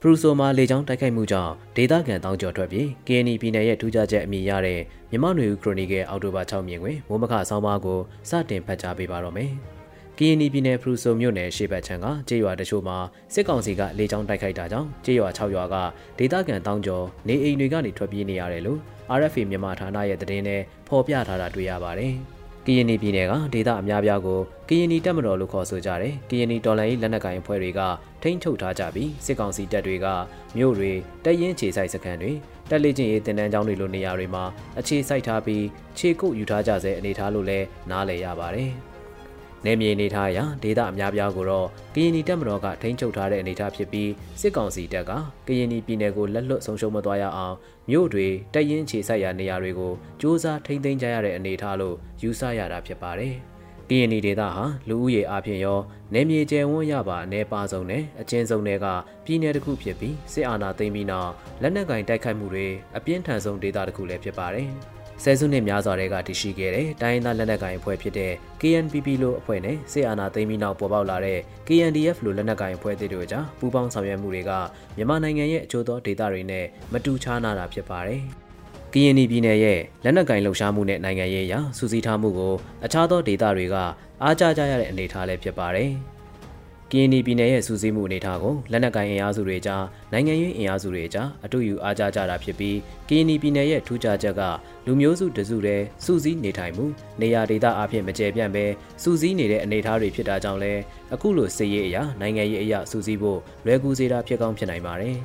[0.00, 9.52] ဖရူဆိုမှာလေကြောင်းတိုက်ခိုက်မှုကြောင့်ဒေသခံတောင်းကျော်ထွက်ပြေး KNY ပြည်နယ်ရဲ့ထူးခြားချက်အမည်ရတဲ့မြမနွေဦးခရိုနီကယ်အော်တိုဘာ6မြင်တွင်မိုးမခဆောင်းပါးကိုစတင်ဖတ်ကြားပေးပါတော့မယ်။
[10.18, 12.96] ကရင်ပြည်နယ်ဖရူဆိုမြို့နယ်ရှေ့ဘက်ခြမ်းကကျေးရွာတချို့မှာ
[13.34, 15.76] စစ်ကောင်စီကလေကြောင်းတိုက်ခိုက်တာကြောင့်ကျေးရွာ6ရွာက
[16.18, 18.80] ဒေသခံတောင်းကျော်နေအိမ်တွေကနေထွက်ပြေးနေရတယ်လို့
[19.18, 22.12] RFA မြန်မာဌာနရဲ့သတင်းနဲ့ဖော်ပြထားတာတွေ့ရပါတယ်။
[22.66, 27.80] ကရင်ပြည်နယ်ကဒေသအများပြားကိုကရင်တပ်မတော်လို့ခေါ်ဆိုကြတယ်။ကရင်တော်လှန်ရေးလက်နက်ကိုင်အဖွဲ့တွေက
[28.22, 30.06] ထိန်းချုပ်ထားကြပြီးစစ်ကောင်စီတပ်တွေက
[30.56, 30.92] မြို့တွေ
[31.24, 32.32] တပ်ရင်းခြေဆိုင်စခန်းတွေ
[32.70, 34.44] တက်လေချင်းရေးတင်တန်းကျောင်းတွေလိုနေရာတွေမှာ
[34.78, 35.64] အခြေစိုက်ထားပြီး
[35.98, 38.72] ခြေကုပ်ယူထားကြစေအနေထားလို့လည်းနားလည်ရပါတယ်။
[39.66, 45.12] နေမြေနေထားရာဒေသအများပြားကိုတော့ကရင်နီတပ်မတော်ကထိန်းချုပ်ထားတဲ့အနေအထားဖြစ်ပြီးစစ်ကောင်စီတပ်က
[45.46, 47.54] ကရင်နီပြည်နယ်ကိုလက်လွတ်ဆုံးရှုံးမသွားရအောင်
[47.90, 53.34] မြို့တွေတပ်ရင်းခြေစိုက်ရာနေရာတွေကိုစူးစမ်းထိန်းသိမ်းကြရတဲ့အနေအထားလို့ယူဆရတာဖြစ်ပါတယ်။
[53.90, 55.80] ကရင်နီဒေသဟာလူဦးရေအပြင်ရော
[56.14, 58.86] နေမြေကျယ်ဝန်းရပါအနေပါဆုံးနဲ့အချင်းဆုံးတွေက
[59.24, 61.30] ပြည်နယ်တစ်ခုဖြစ်ပြီးစစ်အာဏာသိမ်းပြီးနောက်
[61.62, 64.70] လက်နက်ကင်တိုက်ခိုက်မှုတွေအပြင်းထန်ဆုံးဒေသတစ်ခုလည်းဖြစ်ပါတယ်။
[65.22, 74.52] ဆယ်စုနှစ်များစွာတည်းကတည်ရှိခဲ့တဲ့တိုင်းဒေသလက်နက်ကိုင်အဖွဲ့ဖြစ်တဲ့ KNPP လို့အဖွဲ့နဲ့စစ်အာဏာသိမ်းပြီးနောက်ပေါ်ပေါက်လာတဲ့ KNDF လို့လက်နက်ကိုင်အဖွဲ့တို့ကြားပူးပေါင်းဆောင်ရွက်မှုတွေက
[74.96, 78.20] မြန်မာနိုင်ငံရဲ့အကျိုးသောဒေသတွေနဲ့မတူခြားနာတာဖြစ်ပါတယ်။
[78.92, 82.54] KNY ပြည်နယ်ရဲ့လက်နက်ကင်လှုပ်ရှားမှုနဲ့နိုင်ငံရေးအရာစူးစီးထားမှုကို
[82.84, 83.76] အခြားသောဒေသတွေက
[84.22, 85.90] အားကျကြရတဲ့အနေအထားလည်းဖြစ်ပါတယ်။
[86.92, 92.76] ကရင်ပြည်နယ်ရဲ့စူးစီးမှုအနေအထားကိုလက်နက်ကိုင်အင်အားစုတွေကြားနိုင်ငံရေးအင်အားစုတွေကြားအတူယူအားကြကြတာဖြစ်ပြီး
[93.08, 94.42] ကရင်ပြည်နယ်ရဲ့ထူးခြားချက်က
[94.86, 96.84] လူမျိုးစုတစုတည်းစူးစီးနေထိုင်မှု
[97.20, 98.64] နေရာဒေသအဖြစ်မကျယ်ပြန့်ပဲ
[99.02, 100.72] စူးစီးနေတဲ့အနေအထားတွေဖြစ်တာကြောင့်လဲ
[101.14, 105.16] အခုလိုစစ်ရေးအရာနိုင်ငံရေးအရာစူးစီးဖို့လွယ်ကူစေတာဖြစ်ကောင်းဖြစ်နိုင်ပါတယ်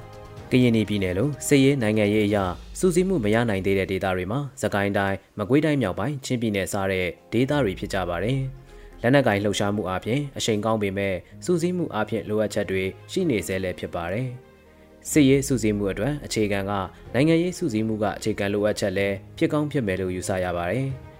[0.51, 2.43] ကရင်ပြည်နယ်လိုစစ်ရေးနိုင်ငံရေးအရာ
[2.79, 8.39] စူးစီးမှုမရနိုင်သေးတဲ့ဒေသတွေမှာသကိုင်းတိုင်းမကွေးတိုင်းမြောက်ပိုင်းချင်းပြည်နယ်စတဲ့ဒေသတွေဖြစ်ကြပါတယ်။
[9.01, 14.27] လက်နက်ကင်လှုပ်ရှားမှုအပြင်အရှိန်ကောင်းပေမဲ့စူးစီးမှုအပြင်လိုအပ်ချက်တွေရှိနေသေးလည်းဖြစ်ပါတယ်။
[15.09, 16.71] စစ်ရေးစူးစီးမှုအတွက်အခြေခံက
[17.13, 20.87] နိုင်ငံရေးစူးစီးမှုကအခြေခံလိုအပ်ချက်လည်းဖြစ်ကောင်းဖြစ်မယ်လို့ယူဆရပါတယ်။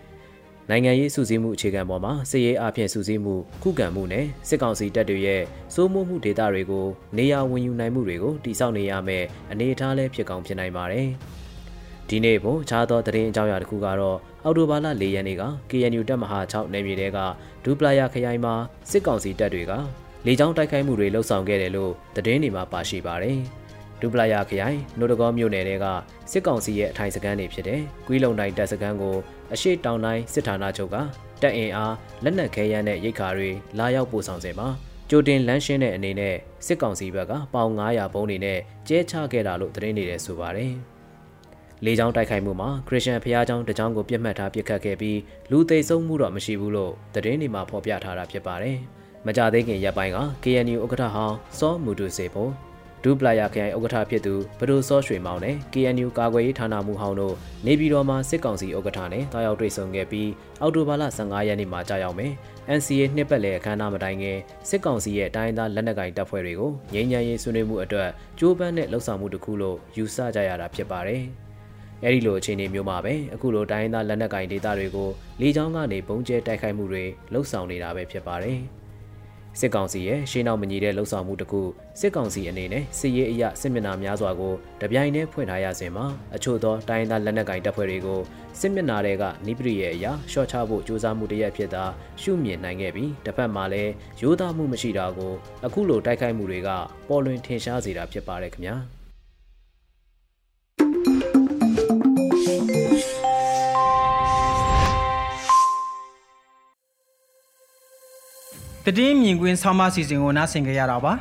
[0.69, 5.41] နိုင်ငံရေးစူးစီးမှုအခြေခံပေါ်မှာစစ်ရေးအပြင်စူးစီးမှုခုခံမှုနဲ့စစ်ကောင်စီတပ်တွေရဲ့
[5.73, 11.09] စိုးမိုးမှုဒေသတွေကိုနေရာဝင်ယူနိုင်မှုတွေကိုတိစောက်နေရမယ်အနေအထားလည်းဖြစ်ကောင်းဖြစ်နိုင်ပါတယ်။
[12.11, 17.17] ဒီနေ့ပုံခြားသောသတင်းအကြောင်းအရာတစ်ခုကတော့အော်တိုဘာလ၄ရက်နေ့က KNU တပ်မဟာ6နယ်မြေတဲက
[17.63, 18.53] ဒူပလာယာခရိုင်မှာ
[18.91, 19.71] စစ်ကောင်စီတပ်တွေက
[20.25, 23.37] လေကြောင်းတိုက်ခိုက်မှုတွေလှုပ်ဆောင်ခဲ့တယ်လို့သတင်းတွေမှာပါရှိပါတယ်။
[24.01, 25.85] ဒူပလာယာခရိုင်နိုတကောမြို့နယ်တဲက
[26.31, 29.15] စစ်ကောင်စီရဲ့အထိုင်စခန်းတွေဖြစ်တဲ့ကွီးလုံတိုင်းတပ်စခန်းကို
[29.53, 30.95] အရှိတောင်တိုင်းစစ်ဌာနချုပ်က
[31.41, 31.93] တပ်အင်အား
[32.23, 34.67] လက်နက်ခဲယမ်းနဲ့ရိတ်ခါတွေလာရောက်ပို့ဆောင်စေမှာ
[35.09, 40.73] ကြိုတင်လမ်းရှင်းတဲ့အနေနဲ့စစ်ကောင်စီဘက်ကပေါင်900ဘုံးတွေနဲ့ကျဲချခဲ့တာလို့သတင်းတွေလည်းဆိုပါတယ်။
[41.84, 45.18] လေကြောင်းတိုက်ခိုက်မှုမှာခရစ်ယာန်ဖျားเจ้าတကြောင်ကိုပြစ်မှတ်ထားပစ်ခတ်ခဲ့ပြီး
[45.50, 48.78] လူသိဆုံးမှုတော့မရှိဘူးလို့သတင်းတွေမှာဖော်ပြထားတာဖြစ်ပါတယ်။
[49.26, 52.52] မကြသေးခင်ရက်ပိုင်းက KNU ဥက္ကဋ္ဌဟောင်းစောမူတူစေဖို့
[53.02, 57.34] ဒူပလာယာခရိုင်ဥက္ကဋ္ဌဖြစ်သူဘဒိုစောရွှေမောင်နဲ့ KNU ကာကွယ်ရေးဌာနမှူးဟောင်းတို့
[57.66, 62.32] နေပြည်တော်မှာစစ်ကောင်စီဥက္ကဋ္ဌနဲ့တာရောက်တွေ့ဆုံခဲ့ပြီးအောက်တိုဘာလ15ရက်နေ့မှာကြာရောက်မယ်
[62.78, 71.22] NCA နှစ်ပတ်လည်အခမ်းအနားမတိုင်ခင်စစ်ကောင်စီရဲ့တိုင်းသားလက်နက်ကိုင်တပ်ဖွဲ့တွေကိုငြိမ်းချမ်းရေးဆွေးနွေးမှုအတွက်ကြိုးပမ်းတဲ့လှုပ်ဆောင်မှုတစ်ခုလို့ယူဆကြရတာဖြစ်ပါတယ်။
[72.03, 75.09] အဲဒီလိုအခြေအနေမျိုးမှာပဲအခုလိုတိုင်းသားလက်နက်ကင်ဒေသတွေကို
[75.41, 78.59] လေကြောင်းကနေပုံကျဲတိုက်ခိုက်မှုတွေလှုပ်ဆောင်နေတာပဲဖြစ်ပါတယ်။
[79.59, 81.61] စစ်ကောင်စီရဲ့ရှေးနောက်မညီတဲ့လှုပ်ဆောင်မှုတခု
[81.99, 88.21] စစ်ကောင်စီအနေနဲ့စစ်ရေးအရစစ်မျက်နှာများစွာကိုတပြိုင်တည်းဖွင့်ထားရစဉ်မှာအချို့သောတိုင်းသားလက်နက်ကင်တပ်ဖွဲ့တွေကို
[88.59, 91.83] စစ်မျက်နှာတွေကနိပရိရဲ့အရာရှော့ချဖို့ကြိုးစားမှုတရက်ဖြစ်တာ
[92.21, 95.33] ရှုမြင်နိုင်ခဲ့ပြီးတစ်ဖက်မှာလည်းရိုးသားမှုမရှိတာကို
[95.65, 96.69] အခုလိုတိုက်ခိုက်မှုတွေက
[97.09, 98.77] ပေါ်လွင်ထင်ရှားစေတာဖြစ်ပါတယ်ခင်ဗျာ။
[108.85, 111.13] တည်င်းမြင်ကွင်းဆောင်းပါးစီစဉ်ကိုနားဆင်ကြရတာပါ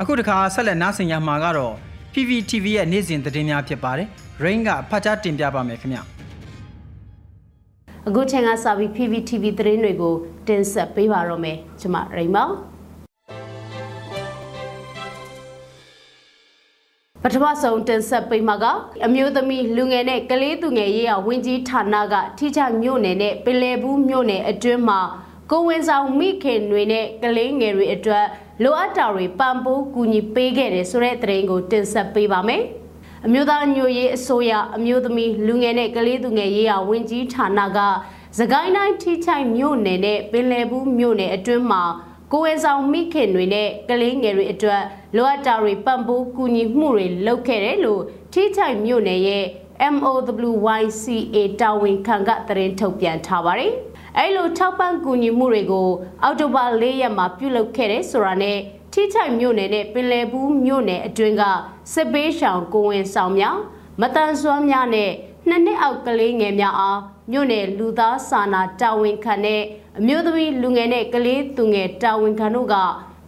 [0.00, 1.74] အခုတခါဆက်လက်နားဆင်ရမှာကတော့
[2.12, 4.08] PPTV ရဲ့နေ့စဉ်သတင်းများဖြစ်ပါတယ်
[4.44, 5.98] Rain ကဖတ်ကြားတင်ပြပါမယ်ခင်ဗျ
[8.08, 10.14] အခုချိန်ကစပြီး PPTV သတင်းတွေကို
[10.48, 12.52] တင်ဆက်ပေးပါတော့မယ်ကျွန်မရိန်မောင်
[17.22, 18.64] ပထမဆုံးတင်ဆက်ပေးမှာက
[19.06, 25.00] အမျိုးသမီးလူငယ်နဲ့ကလေးသူငယ်ရေးရာဝန်ကြီးဌာနကထိချမြို့နယ်နဲ့ပင်လယ်ဘူးမြို့နယ်အတွင်းမှာ
[25.50, 28.26] ကိုဝင်ဆောင်မိခင်တွေနဲ့ကလေးငယ်တွေအတွက်
[28.62, 32.62] လိုအပ်တာတွေပံ့ပိုးကူညီပေးခဲ့တယ်ဆိုတဲ့သတင်းကိုတင်ဆက်ပေးပါမယ်။
[33.26, 37.78] အမျိုးသားညွရေးအစိုးရအမျိုးသမီးလူငယ်နဲ့ကလေးသူငယ်ရေးရာဝန်ကြီးဌာနက
[38.38, 41.82] သကိုင်းတိုင်းထိချိုင်မြို့နယ်နဲ့ပင်လယ်ဘူးမြို့နယ်အတွင်းမှာ
[42.32, 44.82] ကိုယ်ဝယ်ဆောင်မိခင်တွေနဲ့ကလေးငယ်တွေအတွက်
[45.16, 48.02] လိုအပ်တာတွေပံ့ပိုးကူညီမှုတွေလုပ်ခဲ့တယ်လို့
[48.32, 49.44] ထိချိုင်မြို့နယ်ရဲ့
[49.94, 53.72] MOWYCA တာဝန်ခံကသတင်းထုတ်ပြန်ထားပါတယ်။
[54.18, 55.88] အဲလိုထောက်ပံ့ကူညီမှုတွေကို
[56.22, 58.58] အောက်တိုဘာ၄ရက်မှာပြုလုပ်ခဲ့တဲ့ဆိုတာနဲ့
[58.92, 61.42] ထိချိုင်မြို့နယ်နဲ့ပင်လယ်ဘူးမြို့နယ်အတွင်းက
[61.92, 63.56] စစ်ပေးရှောင်ကိုဝင်ဆောင်များ
[64.00, 65.10] မတန်ဆွမ်းများနဲ့
[65.48, 67.00] နှစ်နှစ်အောက်ကလေးငယ်များအား
[67.30, 69.62] မြို့နယ်လူသားစာနာတာဝန်ခံတဲ့
[69.98, 72.76] အမျိုးသမီးလူငယ်နဲ့ကလေးသူငယ်တာဝန်ခံတို့က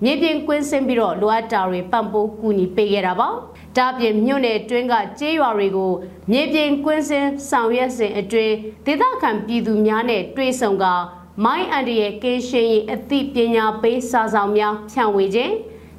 [0.04, 3.28] မြေပြင်ကွင်းဆင်းပြီးတော့လိုအပ်တာတွေပံ့ပိုးကူညီပေးခဲ့တာပါ။
[3.76, 5.92] ဒါပြင်မြို့နယ်အတွင်းကကျေးရွာတွေကို
[6.30, 8.54] မြေပြင်ကွင်းဆင်းဆောင်ရွက်စဉ်အတွင်း
[8.86, 10.84] ဒေသခံပြည်သူများနဲ့တွေ့ဆုံက
[11.44, 15.54] မိုင်းအန်ဒီရဲ့ကင်းရှင်းရေးအသိပညာပေးစာဆောင်များဖြန့်ဝေခြင်း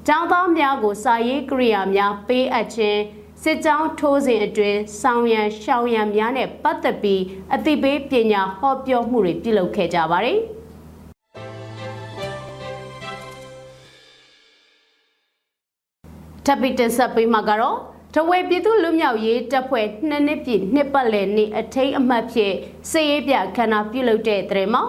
[0.08, 3.00] ကျောင်းသားများကိုစာရေးကိရိယာများပေးအပ်ခြင်း
[3.44, 7.22] စစ်ကြောင်းထိုးစဉ်အတွင်းဆောင်ရန်ရှောင်ရန်များနဲ့ပတ်သက်ပြီး
[7.56, 10.40] အသိပေးပညာဟောပြောမှုတွေပြုလုပ်ခဲ့ကြပါတယ်။
[16.48, 17.78] ထပ်ပြီးတင်ဆက်ပေးမှာကတော့
[18.16, 22.56] တဝဲပြည်သူလူမျိုးရေးတပ်ဖွဲ့နှစ်နှစ်ပြည့်နှစ်ပတ်လည်နေ့အထိမ်းအမှတ်ဖြင့်
[22.92, 24.84] စေရေးပြခန္ဓာပြုလုပ်တဲ့တဲ့မှာ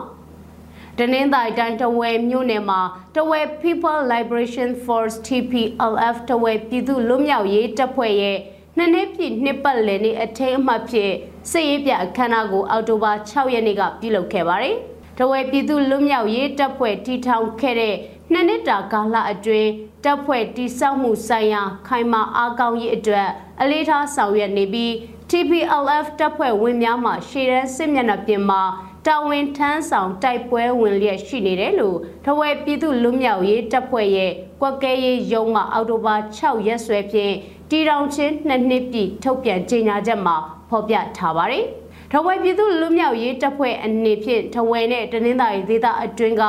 [0.98, 2.80] တနင်္သာရီတိုင်းတဝဲမြို့နယ်မှာ
[3.16, 8.38] တဝဲ People Liberation Force TPLF တဝဲပြည်သူလူမျိုးရေးတပ်ဖွဲ့ရဲ့
[8.76, 11.12] နှစ်နှစ်ပြည့်နှစ်ပတ်လည်နေ့အထိမ်းအမှတ်ဖြင့်
[11.50, 14.76] စေရေးပြအခမ်းအနားကိုအောက်တိုဘာ6ရက်နေ့ကပြုလုပ်ခဲ့ပါတယ်။
[15.18, 17.94] တဝဲပြည်သူလူမျိုးရေးတပ်ဖွဲ့တီထောင်ခဲ့တဲ့
[18.32, 19.70] နှစ်နှစ်တာကာလအတွင်း
[20.04, 23.28] တပ်ဖွဲ့တိစောက်မှုဆိုင်ရာခိုင်မာအားကောင်းရေးအတွက်
[23.60, 24.92] အလေးထားဆောင်ရွက်နေပြီး
[25.30, 28.62] TPLF တပ်ဖွဲ့ဝင်များမှရှေ့တန်းစစ်မျက်နှာပြင်မှာ
[29.06, 37.34] တာဝန်ထမ်းဆောင်တိုက်ပွဲဝင်လျက်ရှိနေတယ်လို့ထဝဲပြည်သူလူမျိုးရေးတပ်ဖွဲ့ရဲ့ကွက်ကဲရေးရုံးမှအောက်တိုဘာ6ရက်စွဲဖြင့်
[37.70, 40.36] တီတောင်ချင်းနှစ်နှစ်ပြည့်ထုတ်ပြန်ကြေညာချက်မှာ
[40.70, 41.64] ဖော်ပြထားပါတယ်။
[42.12, 46.44] ထဝဲပြည်သူလူမျိုးရေးတပ်ဖွဲ့အနေဖြင့်ထဝဲနဲ့တနင်္သာရီဒေသအတွင်းက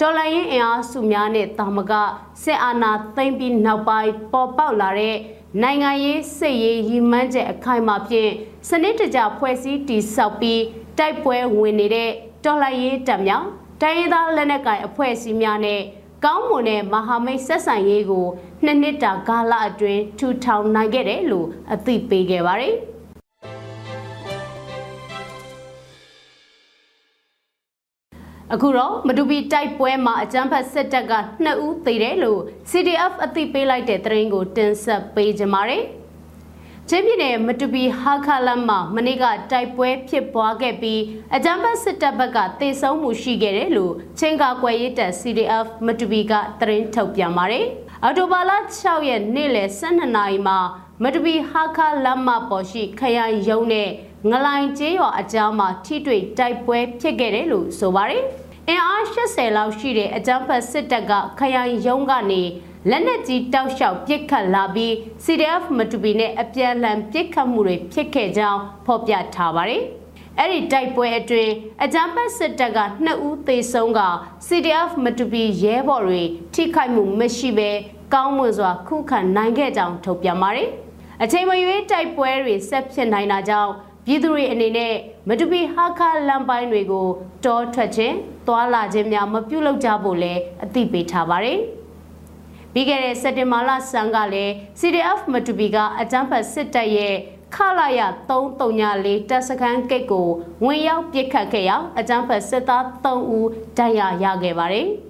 [0.00, 1.92] တော်လိုင်းရင်အင်အားစုများနဲ့တာမက
[2.42, 5.16] စစ်အာဏာသိမ်းပြီးနောက်ပိုင်းပေါ်ပေါက်လာတဲ့
[5.62, 8.30] နိုင်ငံရေးစစ်ရေးရည်မှန်းချက်အခိုင်အမာဖြင့်
[8.68, 10.62] စနစ်တကျဖွဲ့စည်းတည်ဆောက်ပြီး
[10.98, 12.10] တိုက်ပွဲဝင်နေတဲ့
[12.44, 13.44] တော်လှန်ရေးတပ်များ
[13.80, 15.80] တိုင်းရင်းသားလက်နက်ကိုင်အဖွဲ့အစည်းများနဲ့
[16.24, 18.26] ကောင်းမွန်တဲ့မဟာမိတ်ဆက်ဆံရေးကို
[18.64, 22.76] နှစ်နှစ်တာကာလအတွင်းထူထောင်နိုင်ခဲ့တယ်လို့အသိပေးခဲ့ပါတယ်။
[28.54, 31.14] အခုတော့မတူပီတိုက်ပွဲမှာအကြမ်းဖက်စစ်တပ်က
[31.44, 32.40] 2ဦးသေတယ်လို့
[32.70, 35.84] CDF အသိပေးလိုက်တဲ့သတင်းကိုတင်ဆက်ပေးကြပါမယ်။
[36.88, 41.00] ချင်းပြည်နယ်မတူပီဟာခလမ်မှာမနေ့ကတိုက်ပွဲဖြစ်ပွားခဲ့ပြီး
[41.34, 47.66] အကြမ်းဖက်စစ်တပ်ဘက်ကတေဆုံးမှုရှိခဲ့တယ်လို့ချင်းကာကွယ်ရေးတပ် CDF မတူပီကသတင်းထုတ်ပြန်ပါတယ်။
[48.02, 50.58] အော်တိုဘာလ6ရက်နေ့လယ်12နာရီမှာ
[51.02, 53.90] မတူပီဟာခလမ်မှာပေါ်ရှိခရိုင်ရုံးနဲ့
[54.30, 58.24] ငလိုင်ကျေးရွာအကြားမှာထိတွေ့တိုက်ပွဲဖြစ်ခဲ့တယ်လို့ဆိုပါတယ်။
[58.68, 62.42] အင်အား80လောက်ရှိတဲ့အကြမ်းဖက်စစ်တပ်ကခရိုင်ရုံးကနေ
[62.90, 64.92] လက်နက်ကြီးတောက်လျှောက်ပစ်ခတ်လာပြီး
[65.24, 69.82] CDF မတူပီနဲ့အပြန်အလှန်ပစ်ခတ်မှုတွေဖြစ်ခဲ့ကြောင်းဖော်ပြထားပါတယ်။
[70.38, 71.52] အဲ့ဒီတိုက်ပွဲအတွင်း
[71.84, 74.00] အကြမ်းဖက်စစ်တပ်က2ဦးသေဆုံးက
[74.46, 76.22] CDF မတူပီရဲဘော်တွေ
[76.54, 77.70] ထိခိုက်မှုမရှိဘဲ
[78.14, 80.68] ကောင်းမွန်စွာခုခံနိုင်ခဲ့ကြောင်းထုတ်ပြန်ပါတယ်။
[81.22, 83.72] အချိန်မရွေးတိုက်ပွဲတွေဆက်ဖြစ်နိုင်တာကြောင့်
[84.06, 84.94] ပြည်သူတွေအနေနဲ့
[85.28, 87.06] မတူပီဟာခလမ်းပိုင်းတွေကို
[87.44, 88.14] တောထွက်ခြင်း
[88.46, 91.58] သွာလာခြင်းများမပြုလုပ်ကြဖို့လည်းအသိပေးထားပါတယ်။
[92.72, 97.14] ပြီးခဲ့တဲ့စက်တင်ဘာလဆန်းကလည်း CDF မတူပီကအကြမ်းဖက်စစ်တပ်ရဲ့
[97.54, 100.28] ခလာရ334တပ်စခန်းကိတ်ကို
[100.64, 104.88] ဝင်ရောက်ပစ်ခတ်ခဲ့ရာအကြမ်းဖက်စစ်သား3ဦးဒဏ်ရာရခဲ့ပါတယ်။။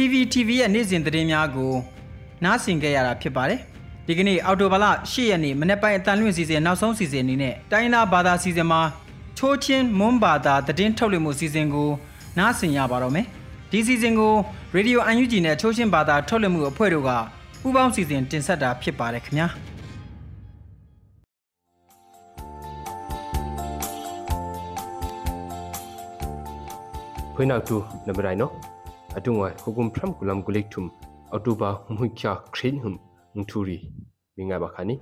[0.00, 1.72] PPTV ရဲ့နေ့စဉ်သတင်းများကို
[2.44, 3.60] နားဆင်ကြရတာဖြစ်ပါတယ်။
[4.06, 8.80] ဒီကနေ့အော်တိုဘာလ10ရက်နေ့မနေ့ပိုင်းအတန်လွင့်စီစဉ်နောက်ဆုံးစီစဉ်အနေနဲ့တိုင်းသားဘာသာစီစဉ်မှာ
[9.38, 11.90] ချိုးချင်းမွန်းဘာသာသတင်းထုတ်လွှင့်မှုစီစဉ်ကို
[12.38, 13.26] နားဆင်ရပါတော့မယ်
[13.70, 14.34] ဒီစီစဉ်ကို
[14.74, 17.10] ရေဒီယိုအန်ယူဂျီနဲ့ချိုးချင်းဘာသာထုတ်လွှင့်မှုအဖွဲ့တို့က
[17.60, 19.48] ပူးပေါင်းစီစဉ်တင်ဆက်တာဖြစ်ပါတယ်ခင်ဗျာ
[27.34, 27.76] ဖွေးနောက်တူ
[28.08, 28.52] နဘရိုင်နော်
[29.18, 30.88] အတုံဝခုကုမ်ဖရမ်ကူလမ်ဂူလိကထုမ်
[31.32, 32.98] အော်တိုဘာမွိချာခရင်ဟမ်
[33.38, 33.90] ngthuri
[34.36, 34.98] minga bakhani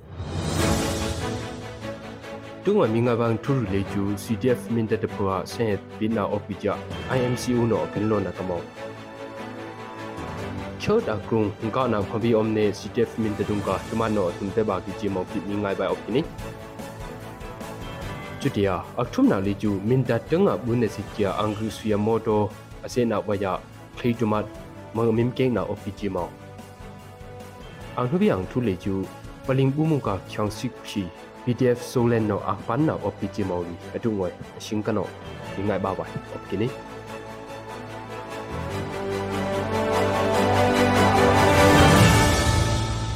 [2.64, 6.76] tungwa minga bang thuru le chu CTF min da phwa sen bina opija
[7.16, 8.60] IMCU no kenlo na kamo
[10.78, 14.92] chot akrung nga na phabi omne CTF min da dunga tuma no tumte ba ki
[15.00, 16.24] ji mo pi minga ba opini
[18.40, 22.50] chutia akthum na le chu min da tanga bunne sikya angru suya moto
[24.04, 24.46] ase na waya khlei tumat
[24.94, 26.28] mang mim keng na opiji ma
[27.96, 29.04] ang hu biang thu le ju
[29.46, 31.04] paling bu mu ka khyang sik phi
[31.46, 35.04] pdf solen no akpan na opiji ma wi atu ngoi sing ka no
[35.58, 36.68] ngai ba wai opkini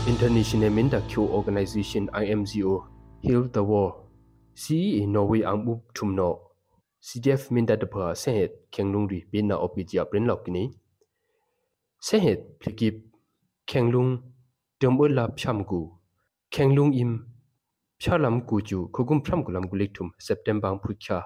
[0.06, 2.84] International Minda Q Organization IMGO
[3.22, 3.94] Heal the War
[4.54, 6.49] CE Norway ang bu thumno
[7.02, 10.64] CDF Minda de pha sehet khenglung ri bina opiji apren lokini
[12.08, 12.96] sehet phikip
[13.66, 14.10] khenglung
[14.80, 15.80] tombo la phamgu
[16.54, 17.12] khenglung im
[18.02, 21.18] phalam ku chu khogum phram kulam gulik thum September phukha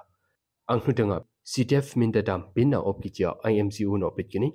[0.69, 1.17] ang hudanga
[1.51, 4.49] CDF Minda dam bina opiji IMGO no pitkini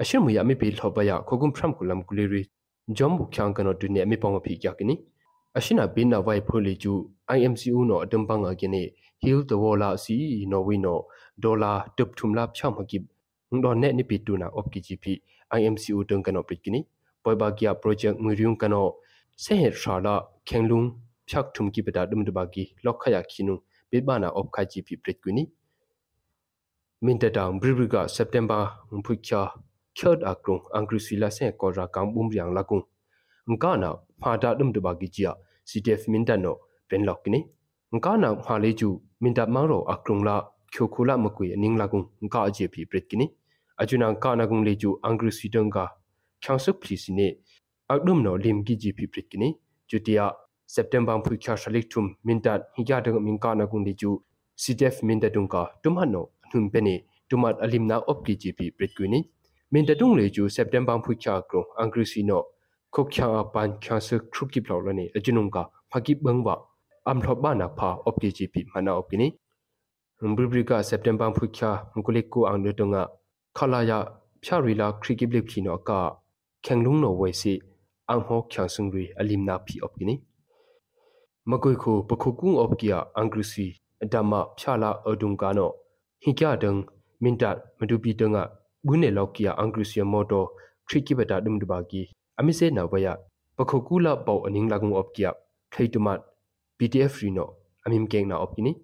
[0.00, 2.42] ashir mu ya mi bil thobaya khogum phram kulam guliri
[2.88, 4.94] jom bu khyang kano tu ne mi pong phi kya kini
[5.56, 6.92] ashina bin na wai pholi chu
[7.34, 8.92] IMCU no adum pang a kini
[9.22, 11.06] heal the wala si no we no
[11.40, 12.98] dollar tup thum la pham ha ki
[13.52, 15.14] ndo ne ni pi tu na op ki ji phi
[15.58, 16.80] IMCU tung kano prit kini
[17.22, 18.80] poi ba kya project ngui ryung kano
[19.44, 20.14] se he sha la
[20.48, 20.86] khenglung
[21.28, 23.56] phyak thum ki beta dum ba ki lok khaya khinu
[23.90, 25.46] be ba na op kha ji phi prit kini
[27.04, 28.60] min ta dang bribriga september
[29.04, 29.40] phukya
[29.98, 32.84] khod akrung angri sila se ko ra kam bum riang la kung
[33.50, 33.90] ngka na
[34.20, 35.32] pha da dum de ba gi chia
[35.68, 36.52] ctf min ta no
[36.88, 37.40] pen lok ni
[37.94, 38.88] ngka na pha le chu
[39.22, 40.34] min ta ma ro akrung la
[40.72, 43.26] khyo khula ma ku ning la kung ngka a je phi prit kini
[43.80, 45.84] ajuna ka na kung le chu angri si dong ka
[46.42, 47.28] khyang suk pli si ne
[47.92, 49.48] akdum no lim gi ji phi prit kini
[49.88, 50.24] chutia
[50.74, 53.92] september phu kya shalik thum min ta hi ya dang min ka na kung le
[54.00, 54.10] chu
[54.62, 56.94] ctf min ta dung ka tum han no hnum pe ni
[57.28, 59.20] tumat alim na op gi ji phi prit kini
[59.72, 61.12] မင်တတုံလေကျူစက်တမ်ဘာဖူ
[63.14, 65.56] ချာကရောအင်္ဂရိစီနိုခုတ်ချာပန်ချာဆခရုကိပလောလနေအဂျနုံက
[65.90, 66.48] ဖကိဘငဝ
[67.06, 69.28] အမ်ထောဘာနာဖာအော့ပကီဂျီပီမနာအော့ကိနီ
[70.36, 73.02] ဘဘရီကစက်တမ်ဘာဖူချာမကုလိကူအန်ဒတုံငါ
[73.56, 73.98] ခလာယာ
[74.44, 75.90] ဖြာရီလာခရိကိပလိခီနောက
[76.64, 77.52] ခေငလုံနောဝဲစီ
[78.08, 80.14] အမ်ဟောချာဆုံရီအလင်နာဖီအော့ကိနီ
[81.50, 83.66] မကွေခုပခုကုအော့ကီယာအင်္ဂရိစီ
[84.02, 85.70] အဒမဖြာလာအဒုံကနော
[86.22, 86.70] ဟိကြဒံ
[87.22, 87.44] မင်တ
[87.78, 88.44] မဒူပီတငါ
[88.86, 90.40] bune lokia angrisya moto
[90.86, 91.58] triki beta dum
[92.38, 93.18] dubagi amise na waya
[93.56, 95.32] pakhokula pau aning lagung opkia
[95.70, 96.20] thaitumat
[96.78, 97.54] ptf rino
[97.86, 98.76] amim keng na opkini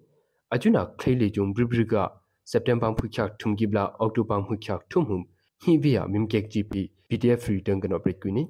[0.49, 2.09] ajuna khaile jum bribriga
[2.43, 5.25] september phukyak thumgibla october phukyak thumhum
[5.65, 8.47] hi bia mim kek gp ptf ri tang kan operate kwini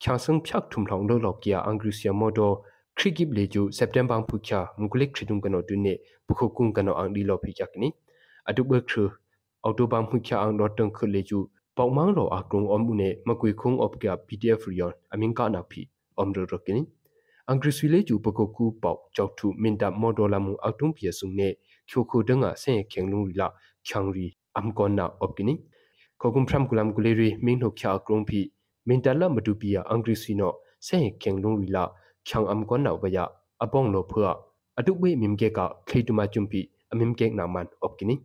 [0.00, 5.98] khyasang phyak thumlong lo lokia angrisya moto krikip leju september phukya mkulik khridum kan otune
[6.28, 7.92] pukhokung kan ang di lo phikyak ni
[8.46, 9.10] adubwe khru
[9.64, 11.38] အော်တိုဘာမှုချအောင်တော့တန်ခလေကျူ
[11.76, 15.80] ပေါမန်းရောအကရုံအမှုနဲ့မကွေခုံအော့က PDF ရီယွန်အမင်ကနာဖီ
[16.18, 16.84] အမ်ရရကင်း
[17.48, 21.52] အင်္ဂရိစီလေကျူပကကူပေါကြောက်ထုမင်တမော်ဒလာမှုအောက်တုံးပြေဆုံနဲ့
[21.90, 23.48] ချိုခိုဒငါဆဲခေငလုံရီလာ
[23.86, 25.58] ချောင်ရီအမ်ကောနာအော့ကင်း
[26.20, 28.40] ခေါကုံဖရမ်ကူလမ်ကူလေရီမင်းနှုတ်ချာကရုံဖီ
[28.88, 30.52] မင်တလမတူပီယာအင်္ဂရိစီနော
[30.86, 31.84] ဆဲခေငလုံရီလာ
[32.26, 33.18] ချောင်အမ်ကောနာဝယ
[33.62, 34.30] အပေါင်လိုဖွာ
[34.78, 35.58] အတုဝေမင်ကေက
[35.88, 36.60] ခေတူမာချွမ်ပီ
[36.92, 38.20] အမင်ကေနာမန်အော့ကင်း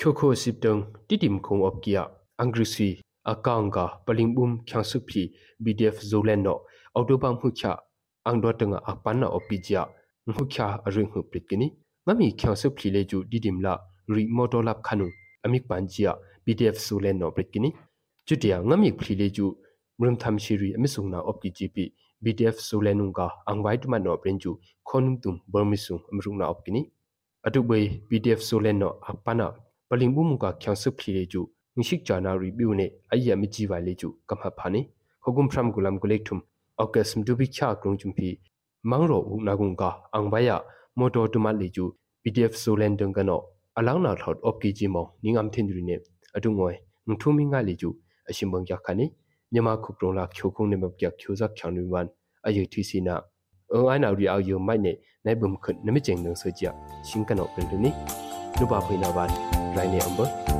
[0.00, 2.02] khokho siptong titim khong op kia
[2.42, 2.88] angrisi
[3.32, 5.22] akanga palingbum khyangsupi
[5.64, 6.54] bdf zolen no
[6.96, 7.72] autobam hukha
[8.28, 9.82] angdo tanga apana opijia
[10.36, 11.66] hukha aring hu pritkini
[12.04, 13.72] ngami khyangsupi le ju didim la
[14.14, 15.06] ri motolap khanu
[15.44, 16.10] amik panjia
[16.44, 17.70] bdf zolen no pritkini
[18.26, 19.46] chutia ngami phli le ju
[19.98, 21.76] mrum tham shiri amisung na opki gp
[22.22, 24.52] bdf zolenunga angwai tuma no prenju
[24.88, 26.82] khonum tum burmisung amrung na opkini
[27.46, 29.46] atubei bdf zolen no apana
[29.90, 30.26] ပလင်ဘူး
[31.80, 34.80] မူကချောင်ဆုဖလီလေကျူငရှိချာနာရီဘီူနေအယမကြီးဝိုင်လေကျူကမ္ဟဖာနေ
[35.24, 36.42] ခဂုံဖရမ်ဂူလမ်ဂူလက်ထုမ်
[36.78, 38.28] အောက်ကစမ်ဒူဘီချာကရုံချွမ်ပီ
[38.90, 39.82] မောင်ရောဦးနာဂုံက
[40.14, 40.56] အန်ဘယာ
[40.98, 41.84] မော်တော်တူမတ်လေကျူ
[42.22, 43.40] PDF ဆိုလန်ဒန်ကနော
[43.78, 45.96] အလောင်းနာထောက်အော့ကီဂျီမောနင်းအမ်သင်ဒရီနေ
[46.36, 46.76] အတုငွယ်
[47.08, 47.88] ငထုမင်းငါလေကျူ
[48.28, 49.06] အရှင်ဘုံကြခါနေ
[49.52, 52.06] မြန်မာခုကရုံလာချိုခုံနေမပြချိုဇက်ချောင်းနွေဝန်
[52.46, 53.14] အယုတီစီနာ
[53.72, 54.92] အအိုင်နာရီအော်ယိုမိုက်နေ
[55.24, 56.64] နိုင်ဘုံခွနမကျင်းနုံစကြ
[57.08, 57.90] ရှင်ကနောပန်တနီ
[58.58, 59.30] လူပါဖိနာဝန်
[59.76, 60.59] ရိုင်းနေအောင်ပါဒီ